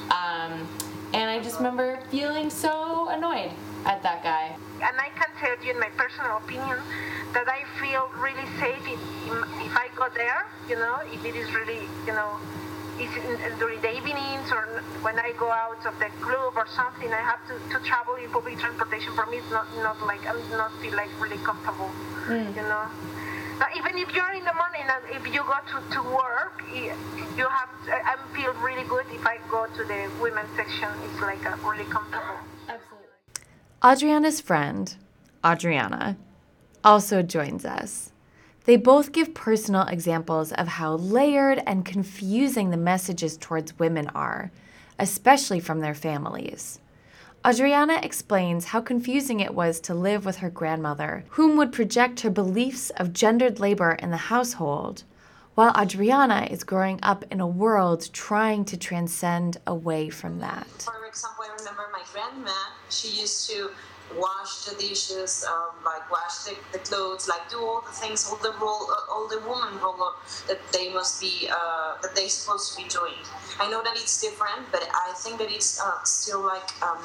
Um, 0.09 0.67
and 1.13 1.29
I 1.29 1.39
just 1.39 1.57
remember 1.57 1.99
feeling 2.11 2.49
so 2.49 3.07
annoyed 3.09 3.51
at 3.85 4.03
that 4.03 4.21
guy. 4.23 4.55
and 4.81 4.95
I 4.97 5.09
can 5.19 5.27
tell 5.39 5.55
you, 5.63 5.71
in 5.71 5.79
my 5.79 5.89
personal 5.97 6.37
opinion, 6.37 6.77
that 7.33 7.47
I 7.47 7.63
feel 7.79 8.09
really 8.15 8.47
safe 8.59 8.81
if, 8.87 9.01
if 9.67 9.73
I 9.75 9.87
go 9.95 10.07
there. 10.15 10.47
You 10.69 10.75
know, 10.75 10.99
if 11.05 11.23
it 11.25 11.35
is 11.35 11.53
really, 11.53 11.83
you 12.07 12.13
know, 12.13 12.39
during 13.59 13.79
the 13.81 13.91
evenings 13.95 14.51
or 14.51 14.81
when 15.01 15.19
I 15.19 15.33
go 15.37 15.51
out 15.51 15.85
of 15.85 15.99
the 15.99 16.09
club 16.21 16.53
or 16.55 16.67
something, 16.67 17.11
I 17.11 17.21
have 17.31 17.41
to, 17.47 17.55
to 17.73 17.85
travel 17.85 18.15
in 18.15 18.29
public 18.29 18.57
transportation. 18.57 19.13
For 19.13 19.25
me, 19.27 19.37
it's 19.37 19.51
not 19.51 19.67
not 19.77 20.01
like 20.05 20.25
I'm 20.25 20.39
not 20.51 20.71
feel 20.81 20.95
like 20.95 21.11
really 21.21 21.41
comfortable. 21.43 21.91
You 22.29 22.63
know. 22.71 22.87
But 23.59 23.75
even 23.75 23.97
if 23.97 24.15
you're 24.15 24.31
in 24.31 24.45
the 24.45 24.53
morning 24.53 24.85
and 24.87 25.03
if 25.11 25.27
you 25.33 25.43
go 25.43 25.57
to, 25.71 25.95
to 25.95 26.01
work, 26.03 26.63
you 26.73 27.47
have 27.47 27.69
I 27.87 28.15
I 28.15 28.35
feel 28.35 28.53
really 28.63 28.87
good 28.87 29.05
if 29.11 29.25
I 29.27 29.37
go 29.51 29.67
to 29.67 29.83
the 29.83 30.09
women's 30.21 30.49
section. 30.55 30.89
It's 31.03 31.21
like 31.21 31.43
a 31.45 31.55
really 31.57 31.83
comfortable. 31.83 32.39
Absolutely. 32.69 33.07
Adriana's 33.83 34.39
friend, 34.39 34.95
Adriana, 35.45 36.17
also 36.83 37.21
joins 37.21 37.65
us. 37.65 38.11
They 38.65 38.77
both 38.77 39.11
give 39.11 39.33
personal 39.33 39.87
examples 39.87 40.51
of 40.53 40.67
how 40.67 40.95
layered 40.95 41.61
and 41.65 41.83
confusing 41.83 42.69
the 42.69 42.77
messages 42.77 43.35
towards 43.37 43.77
women 43.79 44.07
are, 44.15 44.51
especially 44.97 45.59
from 45.59 45.79
their 45.79 45.95
families. 45.95 46.79
Adriana 47.47 48.01
explains 48.03 48.65
how 48.65 48.81
confusing 48.81 49.39
it 49.39 49.53
was 49.53 49.79
to 49.79 49.93
live 49.93 50.25
with 50.25 50.37
her 50.37 50.49
grandmother, 50.49 51.23
whom 51.29 51.55
would 51.55 51.71
project 51.71 52.19
her 52.19 52.29
beliefs 52.29 52.89
of 52.97 53.13
gendered 53.13 53.61
labor 53.61 53.93
in 53.93 54.11
the 54.11 54.17
household, 54.17 55.03
while 55.55 55.73
Adriana 55.79 56.47
is 56.51 56.65
growing 56.65 56.99
up 57.01 57.23
in 57.31 57.39
a 57.39 57.47
world 57.47 58.09
trying 58.11 58.65
to 58.65 58.75
transcend 58.75 59.57
away 59.65 60.09
from 60.09 60.39
that. 60.39 60.67
For 60.81 61.05
example, 61.05 61.45
I 61.49 61.55
remember 61.57 61.83
my 61.93 62.03
grandma. 62.11 62.51
She 62.89 63.21
used 63.21 63.49
to 63.49 63.69
wash 64.17 64.65
the 64.65 64.75
dishes, 64.75 65.45
um, 65.47 65.71
like 65.85 66.09
wash 66.11 66.39
the, 66.45 66.55
the 66.71 66.79
clothes, 66.79 67.27
like 67.27 67.49
do 67.49 67.59
all 67.59 67.81
the 67.81 67.91
things, 67.91 68.27
all 68.29 68.37
the 68.37 68.53
role, 68.59 68.89
uh, 68.91 69.11
all 69.11 69.27
the 69.27 69.39
woman 69.41 69.79
role 69.81 70.13
that 70.47 70.59
they 70.71 70.91
must 70.91 71.21
be, 71.21 71.49
uh, 71.51 71.97
that 72.01 72.15
they're 72.15 72.29
supposed 72.29 72.75
to 72.75 72.83
be 72.83 72.89
doing. 72.89 73.13
I 73.59 73.69
know 73.69 73.83
that 73.83 73.93
it's 73.93 74.21
different, 74.21 74.71
but 74.71 74.87
I 74.93 75.13
think 75.17 75.37
that 75.39 75.51
it's 75.51 75.79
uh, 75.79 76.03
still 76.03 76.41
like 76.41 76.69
um, 76.81 77.03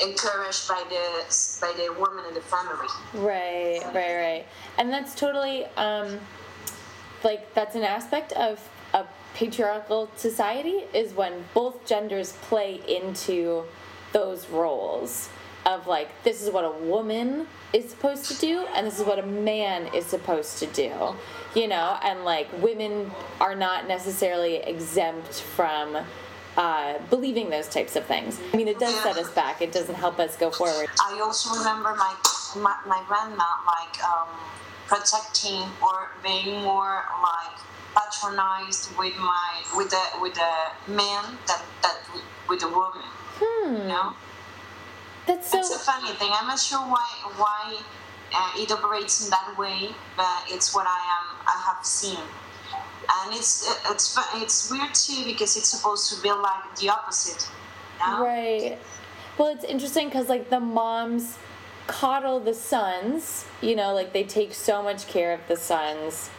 encouraged 0.00 0.68
by 0.68 0.82
the 0.88 1.58
by 1.60 1.72
the 1.76 1.92
woman 1.98 2.24
in 2.26 2.34
the 2.34 2.40
family. 2.40 2.88
Right, 3.14 3.80
right, 3.94 4.16
right. 4.16 4.46
And 4.78 4.92
that's 4.92 5.14
totally 5.14 5.64
um 5.76 6.20
like 7.22 7.52
that's 7.54 7.76
an 7.76 7.82
aspect 7.82 8.32
of 8.32 8.68
a 8.94 9.06
patriarchal 9.34 10.10
society 10.16 10.84
is 10.92 11.12
when 11.12 11.44
both 11.54 11.86
genders 11.86 12.32
play 12.42 12.80
into 12.88 13.64
those 14.12 14.48
roles 14.48 15.28
of 15.66 15.86
like 15.86 16.22
this 16.24 16.42
is 16.42 16.50
what 16.50 16.64
a 16.64 16.70
woman 16.70 17.46
is 17.72 17.90
supposed 17.90 18.26
to 18.26 18.34
do 18.34 18.66
and 18.74 18.86
this 18.86 18.98
is 18.98 19.06
what 19.06 19.18
a 19.18 19.26
man 19.26 19.92
is 19.94 20.06
supposed 20.06 20.58
to 20.58 20.66
do. 20.66 21.14
You 21.54 21.66
know, 21.68 21.98
and 22.02 22.24
like 22.24 22.48
women 22.62 23.10
are 23.40 23.54
not 23.54 23.88
necessarily 23.88 24.56
exempt 24.56 25.40
from 25.40 25.98
uh, 26.56 26.98
believing 27.10 27.50
those 27.50 27.68
types 27.68 27.96
of 27.96 28.04
things. 28.06 28.40
I 28.52 28.56
mean, 28.56 28.68
it 28.68 28.78
does 28.78 28.94
set 29.02 29.16
us 29.16 29.30
back. 29.30 29.62
It 29.62 29.72
doesn't 29.72 29.94
help 29.94 30.18
us 30.18 30.36
go 30.36 30.50
forward. 30.50 30.88
I 31.00 31.20
also 31.20 31.56
remember 31.58 31.94
my 31.96 32.14
my, 32.56 32.76
my 32.86 33.02
grandma 33.06 33.44
like 33.66 34.02
um, 34.04 34.28
protecting 34.86 35.62
or 35.80 36.10
being 36.22 36.62
more 36.62 37.04
like 37.22 37.60
patronized 37.96 38.96
with 38.98 39.16
my 39.16 39.62
with 39.76 39.90
the 39.90 40.02
with 40.20 40.34
the 40.34 40.92
man 40.92 41.24
that 41.46 41.62
that 41.82 41.96
with, 42.48 42.60
the 42.60 42.68
woman. 42.68 43.02
You 43.40 43.88
know, 43.88 44.12
That's 45.30 45.48
so. 45.48 45.58
it's 45.58 45.70
a 45.70 45.78
funny 45.78 46.12
thing. 46.14 46.28
I'm 46.32 46.48
not 46.48 46.58
sure 46.58 46.80
why 46.80 47.06
why 47.36 47.78
uh, 48.34 48.52
it 48.56 48.72
operates 48.72 49.24
in 49.24 49.30
that 49.30 49.54
way, 49.56 49.90
but 50.16 50.42
it's 50.48 50.74
what 50.74 50.88
I 50.88 51.00
am 51.18 51.46
I 51.46 51.72
have 51.72 51.86
seen. 51.86 52.18
And 53.22 53.34
it's 53.36 53.72
it's 53.88 54.18
it's 54.34 54.70
weird 54.72 54.92
too 54.92 55.24
because 55.24 55.56
it's 55.56 55.68
supposed 55.68 56.12
to 56.12 56.20
be 56.20 56.32
like 56.32 56.76
the 56.80 56.88
opposite. 56.88 57.48
you 58.00 58.06
know? 58.06 58.24
Right. 58.24 58.78
Well, 59.38 59.54
it's 59.54 59.62
interesting 59.62 60.08
because 60.08 60.28
like 60.28 60.50
the 60.50 60.58
moms 60.58 61.38
coddle 61.86 62.40
the 62.40 62.54
sons, 62.54 63.44
you 63.60 63.76
know, 63.76 63.94
like 63.94 64.12
they 64.12 64.24
take 64.24 64.52
so 64.52 64.82
much 64.82 65.06
care 65.06 65.32
of 65.32 65.40
the 65.46 65.56
sons 65.56 66.30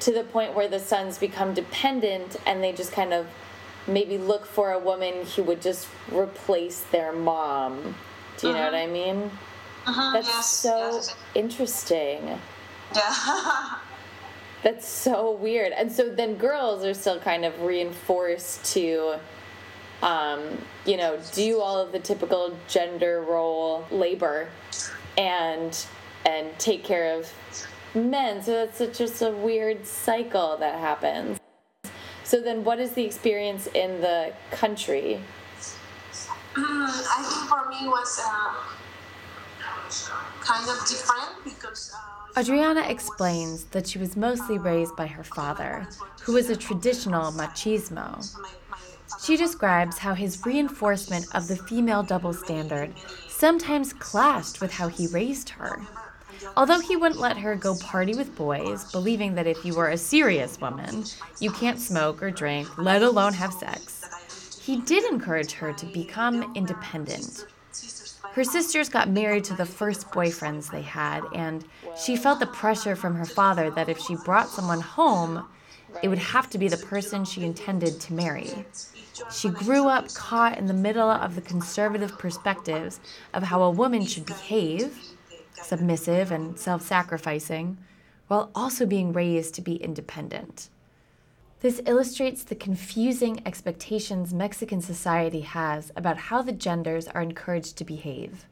to 0.00 0.10
the 0.10 0.24
point 0.24 0.54
where 0.54 0.68
the 0.68 0.80
sons 0.80 1.18
become 1.18 1.52
dependent 1.52 2.36
and 2.46 2.64
they 2.64 2.72
just 2.72 2.92
kind 2.92 3.12
of 3.12 3.26
maybe 3.86 4.16
look 4.16 4.46
for 4.46 4.70
a 4.72 4.78
woman 4.78 5.26
who 5.36 5.42
would 5.42 5.60
just 5.60 5.86
replace 6.10 6.80
their 6.92 7.12
mom. 7.12 7.94
Do 8.42 8.48
you 8.48 8.54
know 8.54 8.64
what 8.64 8.74
I 8.74 8.86
mean? 8.88 9.30
Mhm, 9.84 10.12
That's 10.14 10.26
yes, 10.26 10.46
so 10.48 10.76
yes. 10.96 11.14
interesting. 11.36 12.38
Yeah. 12.94 13.14
That's 14.64 14.86
so 14.86 15.30
weird. 15.32 15.72
And 15.72 15.90
so 15.90 16.08
then 16.08 16.34
girls 16.34 16.84
are 16.84 16.92
still 16.94 17.20
kind 17.20 17.44
of 17.44 17.60
reinforced 17.62 18.64
to, 18.74 19.18
um, 20.02 20.40
you 20.84 20.96
know, 20.96 21.20
do 21.32 21.60
all 21.60 21.78
of 21.78 21.92
the 21.92 22.00
typical 22.00 22.56
gender 22.68 23.22
role 23.22 23.84
labor 23.92 24.48
and 25.16 25.86
and 26.26 26.48
take 26.58 26.82
care 26.82 27.16
of 27.16 27.32
men. 27.94 28.42
So 28.42 28.52
that's 28.52 28.78
such 28.78 28.98
just 28.98 29.22
a 29.22 29.30
weird 29.30 29.86
cycle 29.86 30.56
that 30.58 30.80
happens. 30.80 31.38
So 32.24 32.40
then 32.40 32.64
what 32.64 32.80
is 32.80 32.92
the 32.92 33.04
experience 33.04 33.68
in 33.68 34.00
the 34.00 34.32
country? 34.50 35.20
Mm, 36.54 36.86
I 36.86 37.22
think 37.22 37.48
for 37.48 37.68
me 37.68 37.88
was 37.88 38.20
uh, 38.22 38.54
kind 40.40 40.68
of 40.68 40.86
different 40.86 41.44
because. 41.44 41.94
Uh, 41.94 42.40
Adriana 42.40 42.82
explains 42.88 43.64
that 43.64 43.86
she 43.86 43.98
was 43.98 44.16
mostly 44.16 44.58
raised 44.58 44.96
by 44.96 45.06
her 45.06 45.24
father, 45.24 45.86
who 46.22 46.32
was 46.32 46.48
a 46.48 46.56
traditional 46.56 47.30
machismo. 47.32 48.16
my, 48.38 48.48
my 48.70 48.78
She 49.22 49.36
describes 49.36 49.98
how 49.98 50.14
his 50.14 50.44
reinforcement 50.44 51.26
of 51.34 51.48
the 51.48 51.56
female 51.56 52.02
double 52.02 52.32
standard 52.32 52.94
sometimes 53.28 53.92
clashed 53.92 54.60
with 54.62 54.72
how 54.72 54.88
he 54.88 55.06
raised 55.08 55.50
her. 55.50 55.82
Although 56.56 56.80
he 56.80 56.96
wouldn't 56.96 57.20
let 57.20 57.38
her 57.38 57.54
go 57.54 57.76
party 57.76 58.14
with 58.14 58.34
boys, 58.36 58.90
believing 58.92 59.34
that 59.34 59.46
if 59.46 59.64
you 59.64 59.74
were 59.74 59.88
a 59.90 59.96
serious 59.98 60.60
woman, 60.60 61.04
you 61.38 61.50
can't 61.50 61.78
smoke 61.78 62.22
or 62.22 62.30
drink, 62.30 62.78
let 62.78 63.02
alone 63.02 63.34
have 63.34 63.52
sex, 63.52 64.01
he 64.62 64.76
did 64.76 65.04
encourage 65.10 65.52
her 65.52 65.72
to 65.72 65.86
become 65.86 66.52
independent. 66.54 67.46
Her 68.32 68.44
sisters 68.44 68.88
got 68.88 69.10
married 69.10 69.42
to 69.44 69.54
the 69.54 69.66
first 69.66 70.08
boyfriends 70.10 70.70
they 70.70 70.82
had, 70.82 71.24
and 71.34 71.64
she 72.00 72.16
felt 72.16 72.38
the 72.38 72.46
pressure 72.46 72.94
from 72.94 73.16
her 73.16 73.24
father 73.24 73.70
that 73.70 73.88
if 73.88 73.98
she 73.98 74.14
brought 74.24 74.48
someone 74.48 74.80
home, 74.80 75.48
it 76.02 76.08
would 76.08 76.18
have 76.18 76.48
to 76.50 76.58
be 76.58 76.68
the 76.68 76.76
person 76.76 77.24
she 77.24 77.44
intended 77.44 78.00
to 78.00 78.14
marry. 78.14 78.64
She 79.32 79.48
grew 79.48 79.88
up 79.88 80.14
caught 80.14 80.56
in 80.56 80.66
the 80.66 80.74
middle 80.74 81.10
of 81.10 81.34
the 81.34 81.40
conservative 81.40 82.16
perspectives 82.16 83.00
of 83.34 83.42
how 83.42 83.62
a 83.62 83.70
woman 83.70 84.06
should 84.06 84.24
behave, 84.24 84.96
submissive 85.60 86.30
and 86.30 86.58
self 86.58 86.82
sacrificing, 86.82 87.78
while 88.28 88.50
also 88.54 88.86
being 88.86 89.12
raised 89.12 89.54
to 89.56 89.60
be 89.60 89.74
independent. 89.74 90.68
This 91.62 91.80
illustrates 91.86 92.42
the 92.42 92.56
confusing 92.56 93.40
expectations 93.46 94.34
Mexican 94.34 94.80
society 94.80 95.42
has 95.42 95.92
about 95.94 96.18
how 96.18 96.42
the 96.42 96.50
genders 96.50 97.06
are 97.06 97.22
encouraged 97.22 97.76
to 97.76 97.84
behave. 97.84 98.46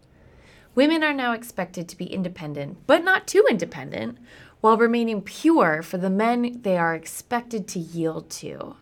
Women 0.77 1.03
are 1.03 1.13
now 1.13 1.33
expected 1.33 1.89
to 1.89 1.97
be 1.97 2.05
independent, 2.05 2.87
but 2.87 3.03
not 3.03 3.27
too 3.27 3.45
independent, 3.51 4.19
while 4.61 4.77
remaining 4.77 5.23
pure 5.23 5.83
for 5.83 5.99
the 5.99 6.09
men 6.09 6.61
they 6.63 6.79
are 6.79 6.95
expected 6.95 7.67
to 7.67 7.81
yield 7.81 8.31
to. 8.31 8.77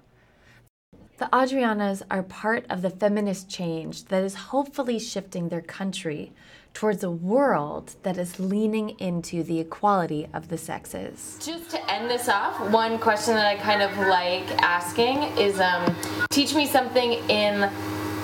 The 1.16 1.30
Adrianas 1.32 2.02
are 2.10 2.22
part 2.22 2.66
of 2.68 2.82
the 2.82 2.90
feminist 2.90 3.48
change 3.48 4.04
that 4.04 4.22
is 4.22 4.34
hopefully 4.34 4.98
shifting 4.98 5.48
their 5.48 5.62
country 5.62 6.34
towards 6.78 7.02
a 7.02 7.10
world 7.10 7.96
that 8.04 8.16
is 8.16 8.38
leaning 8.38 8.90
into 9.00 9.42
the 9.42 9.58
equality 9.58 10.28
of 10.32 10.46
the 10.46 10.56
sexes. 10.56 11.36
Just 11.44 11.70
to 11.70 11.92
end 11.92 12.08
this 12.08 12.28
off, 12.28 12.70
one 12.70 13.00
question 13.00 13.34
that 13.34 13.46
I 13.46 13.56
kind 13.56 13.82
of 13.82 13.90
like 13.98 14.48
asking 14.62 15.24
is 15.36 15.58
um, 15.58 15.96
teach 16.30 16.54
me 16.54 16.68
something 16.68 17.14
in 17.28 17.68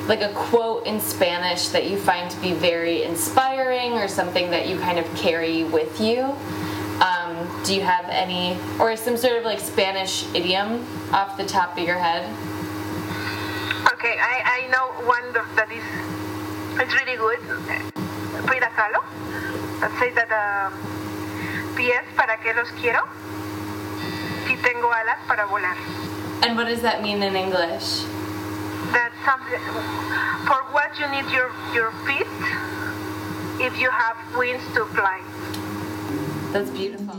like 0.07 0.21
a 0.21 0.33
quote 0.35 0.87
in 0.87 1.01
Spanish 1.01 1.67
that 1.71 1.91
you 1.91 1.99
find 1.99 2.31
to 2.31 2.41
be 2.41 2.53
very 2.53 3.03
inspiring 3.03 3.95
or 3.95 4.07
something 4.07 4.53
that 4.53 4.69
you 4.69 4.79
kind 4.79 5.01
of 5.01 5.17
carry 5.17 5.65
with 5.65 6.01
you. 6.01 6.21
Um, 7.03 7.63
do 7.65 7.75
you 7.75 7.81
have 7.81 8.05
any, 8.09 8.57
or 8.79 8.95
some 8.95 9.17
sort 9.17 9.37
of 9.37 9.43
like 9.43 9.59
Spanish 9.59 10.33
idiom 10.33 10.87
off 11.13 11.37
the 11.37 11.45
top 11.45 11.77
of 11.77 11.83
your 11.85 11.99
head? 11.99 12.23
Okay, 13.95 14.17
I, 14.17 14.63
I 14.63 14.67
know 14.69 15.09
one 15.09 15.33
that, 15.33 15.57
that 15.57 15.73
is 15.73 15.83
it's 16.81 16.95
really 16.95 17.17
good. 17.17 18.04
Frida 18.47 18.71
Kahlo. 18.77 19.01
That 19.81 19.93
says 19.99 20.15
that 20.15 20.31
uh, 20.31 20.71
pies 21.77 22.05
para 22.17 22.37
qué 22.39 22.55
los 22.55 22.71
quiero 22.81 23.03
si 24.47 24.57
tengo 24.57 24.91
alas 24.91 25.19
para 25.27 25.47
volar. 25.47 25.77
And 26.43 26.57
what 26.57 26.67
does 26.67 26.83
that 26.83 27.03
mean 27.03 27.23
in 27.23 27.37
English? 27.37 28.05
That's 28.93 29.17
something 29.25 29.61
for 30.47 30.61
what 30.73 30.99
you 30.99 31.09
need 31.09 31.31
your 31.33 31.51
your 31.73 31.91
feet 32.07 32.27
if 33.61 33.79
you 33.79 33.91
have 33.91 34.17
wings 34.37 34.63
to 34.75 34.85
fly. 34.87 35.21
That's 36.53 36.71
beautiful. 36.71 37.15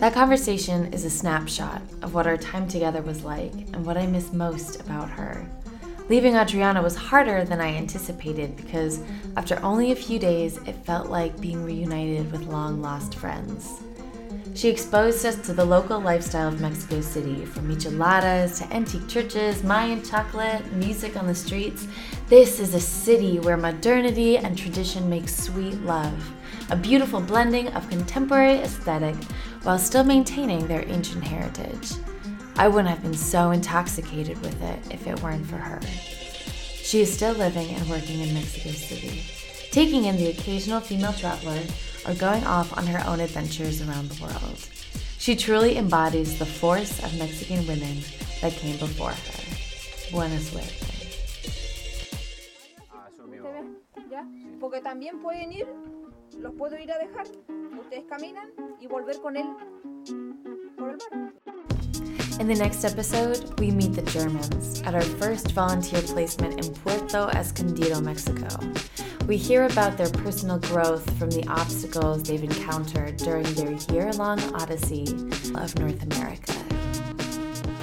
That 0.00 0.12
conversation 0.12 0.92
is 0.92 1.04
a 1.04 1.10
snapshot 1.10 1.80
of 2.02 2.12
what 2.12 2.26
our 2.26 2.36
time 2.36 2.68
together 2.68 3.00
was 3.00 3.24
like 3.24 3.52
and 3.72 3.84
what 3.86 3.96
I 3.96 4.06
miss 4.06 4.32
most 4.32 4.80
about 4.80 5.08
her. 5.08 5.48
Leaving 6.08 6.36
Adriana 6.36 6.80
was 6.80 6.94
harder 6.94 7.44
than 7.44 7.60
I 7.60 7.74
anticipated 7.74 8.56
because 8.56 9.00
after 9.36 9.60
only 9.64 9.90
a 9.90 9.96
few 9.96 10.20
days, 10.20 10.56
it 10.58 10.84
felt 10.84 11.08
like 11.08 11.40
being 11.40 11.64
reunited 11.64 12.30
with 12.30 12.46
long 12.46 12.80
lost 12.80 13.16
friends. 13.16 13.82
She 14.54 14.68
exposed 14.68 15.26
us 15.26 15.44
to 15.44 15.52
the 15.52 15.64
local 15.64 16.00
lifestyle 16.00 16.48
of 16.48 16.60
Mexico 16.60 17.00
City, 17.00 17.44
from 17.44 17.68
micheladas 17.68 18.58
to 18.58 18.72
antique 18.72 19.08
churches, 19.08 19.64
Mayan 19.64 20.02
chocolate, 20.02 20.72
music 20.74 21.16
on 21.16 21.26
the 21.26 21.34
streets. 21.34 21.88
This 22.28 22.60
is 22.60 22.72
a 22.72 22.80
city 22.80 23.40
where 23.40 23.56
modernity 23.56 24.38
and 24.38 24.56
tradition 24.56 25.10
make 25.10 25.28
sweet 25.28 25.74
love, 25.82 26.32
a 26.70 26.76
beautiful 26.76 27.20
blending 27.20 27.68
of 27.74 27.88
contemporary 27.90 28.60
aesthetic 28.60 29.16
while 29.64 29.78
still 29.78 30.04
maintaining 30.04 30.68
their 30.68 30.88
ancient 30.88 31.24
heritage. 31.24 31.94
I 32.58 32.68
wouldn't 32.68 32.88
have 32.88 33.02
been 33.02 33.14
so 33.14 33.50
intoxicated 33.50 34.40
with 34.40 34.60
it 34.62 34.78
if 34.90 35.06
it 35.06 35.22
weren't 35.22 35.44
for 35.46 35.56
her. 35.56 35.78
She 36.82 37.00
is 37.00 37.12
still 37.12 37.34
living 37.34 37.68
and 37.68 37.86
working 37.88 38.20
in 38.20 38.32
Mexico 38.32 38.70
City, 38.70 39.22
taking 39.70 40.04
in 40.06 40.16
the 40.16 40.28
occasional 40.28 40.80
female 40.80 41.12
traveler 41.12 41.60
or 42.06 42.14
going 42.14 42.44
off 42.44 42.74
on 42.78 42.86
her 42.86 43.04
own 43.06 43.20
adventures 43.20 43.82
around 43.86 44.08
the 44.08 44.22
world. 44.22 44.58
She 45.18 45.36
truly 45.36 45.76
embodies 45.76 46.38
the 46.38 46.46
force 46.46 46.98
of 47.04 47.18
Mexican 47.18 47.66
women 47.66 48.00
that 48.40 48.52
came 48.52 48.78
before 48.78 49.10
her. 49.10 50.10
Buena 50.10 50.38
suerte. 50.40 50.86
Ah, 52.90 53.08
Porque 54.60 54.80
también 54.80 55.20
pueden 55.20 55.52
ir, 55.52 55.66
los 56.38 56.54
puedo 56.54 56.78
ir 56.78 56.90
a 56.90 56.98
dejar. 56.98 57.26
Ustedes 57.78 58.04
caminan 58.08 58.48
y 58.80 58.86
volver 58.86 59.20
con 59.20 59.36
él 59.36 59.46
por 60.78 60.90
el 60.90 60.96
bar. 60.96 61.75
In 62.38 62.48
the 62.48 62.54
next 62.54 62.84
episode, 62.84 63.58
we 63.58 63.70
meet 63.70 63.94
the 63.94 64.02
Germans 64.02 64.82
at 64.82 64.94
our 64.94 65.00
first 65.00 65.52
volunteer 65.52 66.02
placement 66.02 66.62
in 66.62 66.74
Puerto 66.74 67.28
Escondido, 67.28 67.98
Mexico. 67.98 68.46
We 69.26 69.38
hear 69.38 69.64
about 69.64 69.96
their 69.96 70.10
personal 70.10 70.58
growth 70.58 71.10
from 71.18 71.30
the 71.30 71.48
obstacles 71.48 72.24
they've 72.24 72.44
encountered 72.44 73.16
during 73.16 73.44
their 73.54 73.72
year 73.90 74.12
long 74.12 74.38
odyssey 74.54 75.04
of 75.54 75.78
North 75.78 76.02
America. 76.02 76.52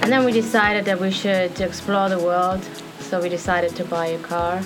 And 0.02 0.12
then 0.12 0.24
we 0.24 0.30
decided 0.30 0.84
that 0.84 1.00
we 1.00 1.10
should 1.10 1.60
explore 1.60 2.08
the 2.08 2.20
world, 2.20 2.62
so 3.00 3.20
we 3.20 3.28
decided 3.28 3.74
to 3.74 3.84
buy 3.84 4.06
a 4.06 4.18
car. 4.20 4.62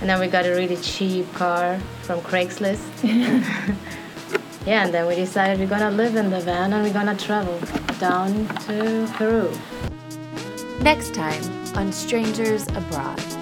And 0.00 0.10
then 0.10 0.18
we 0.18 0.26
got 0.26 0.44
a 0.44 0.50
really 0.50 0.76
cheap 0.78 1.32
car 1.34 1.78
from 2.02 2.20
Craigslist. 2.22 2.82
yeah, 4.66 4.84
and 4.84 4.94
then 4.94 5.06
we 5.06 5.14
decided 5.14 5.58
we're 5.58 5.66
gonna 5.66 5.90
live 5.90 6.16
in 6.16 6.30
the 6.30 6.40
van 6.40 6.72
and 6.72 6.82
we're 6.82 6.92
gonna 6.92 7.16
travel 7.16 7.58
down 7.98 8.48
to 8.66 9.06
Peru. 9.14 9.52
Next 10.80 11.14
time 11.14 11.42
on 11.76 11.92
Strangers 11.92 12.66
Abroad. 12.68 13.33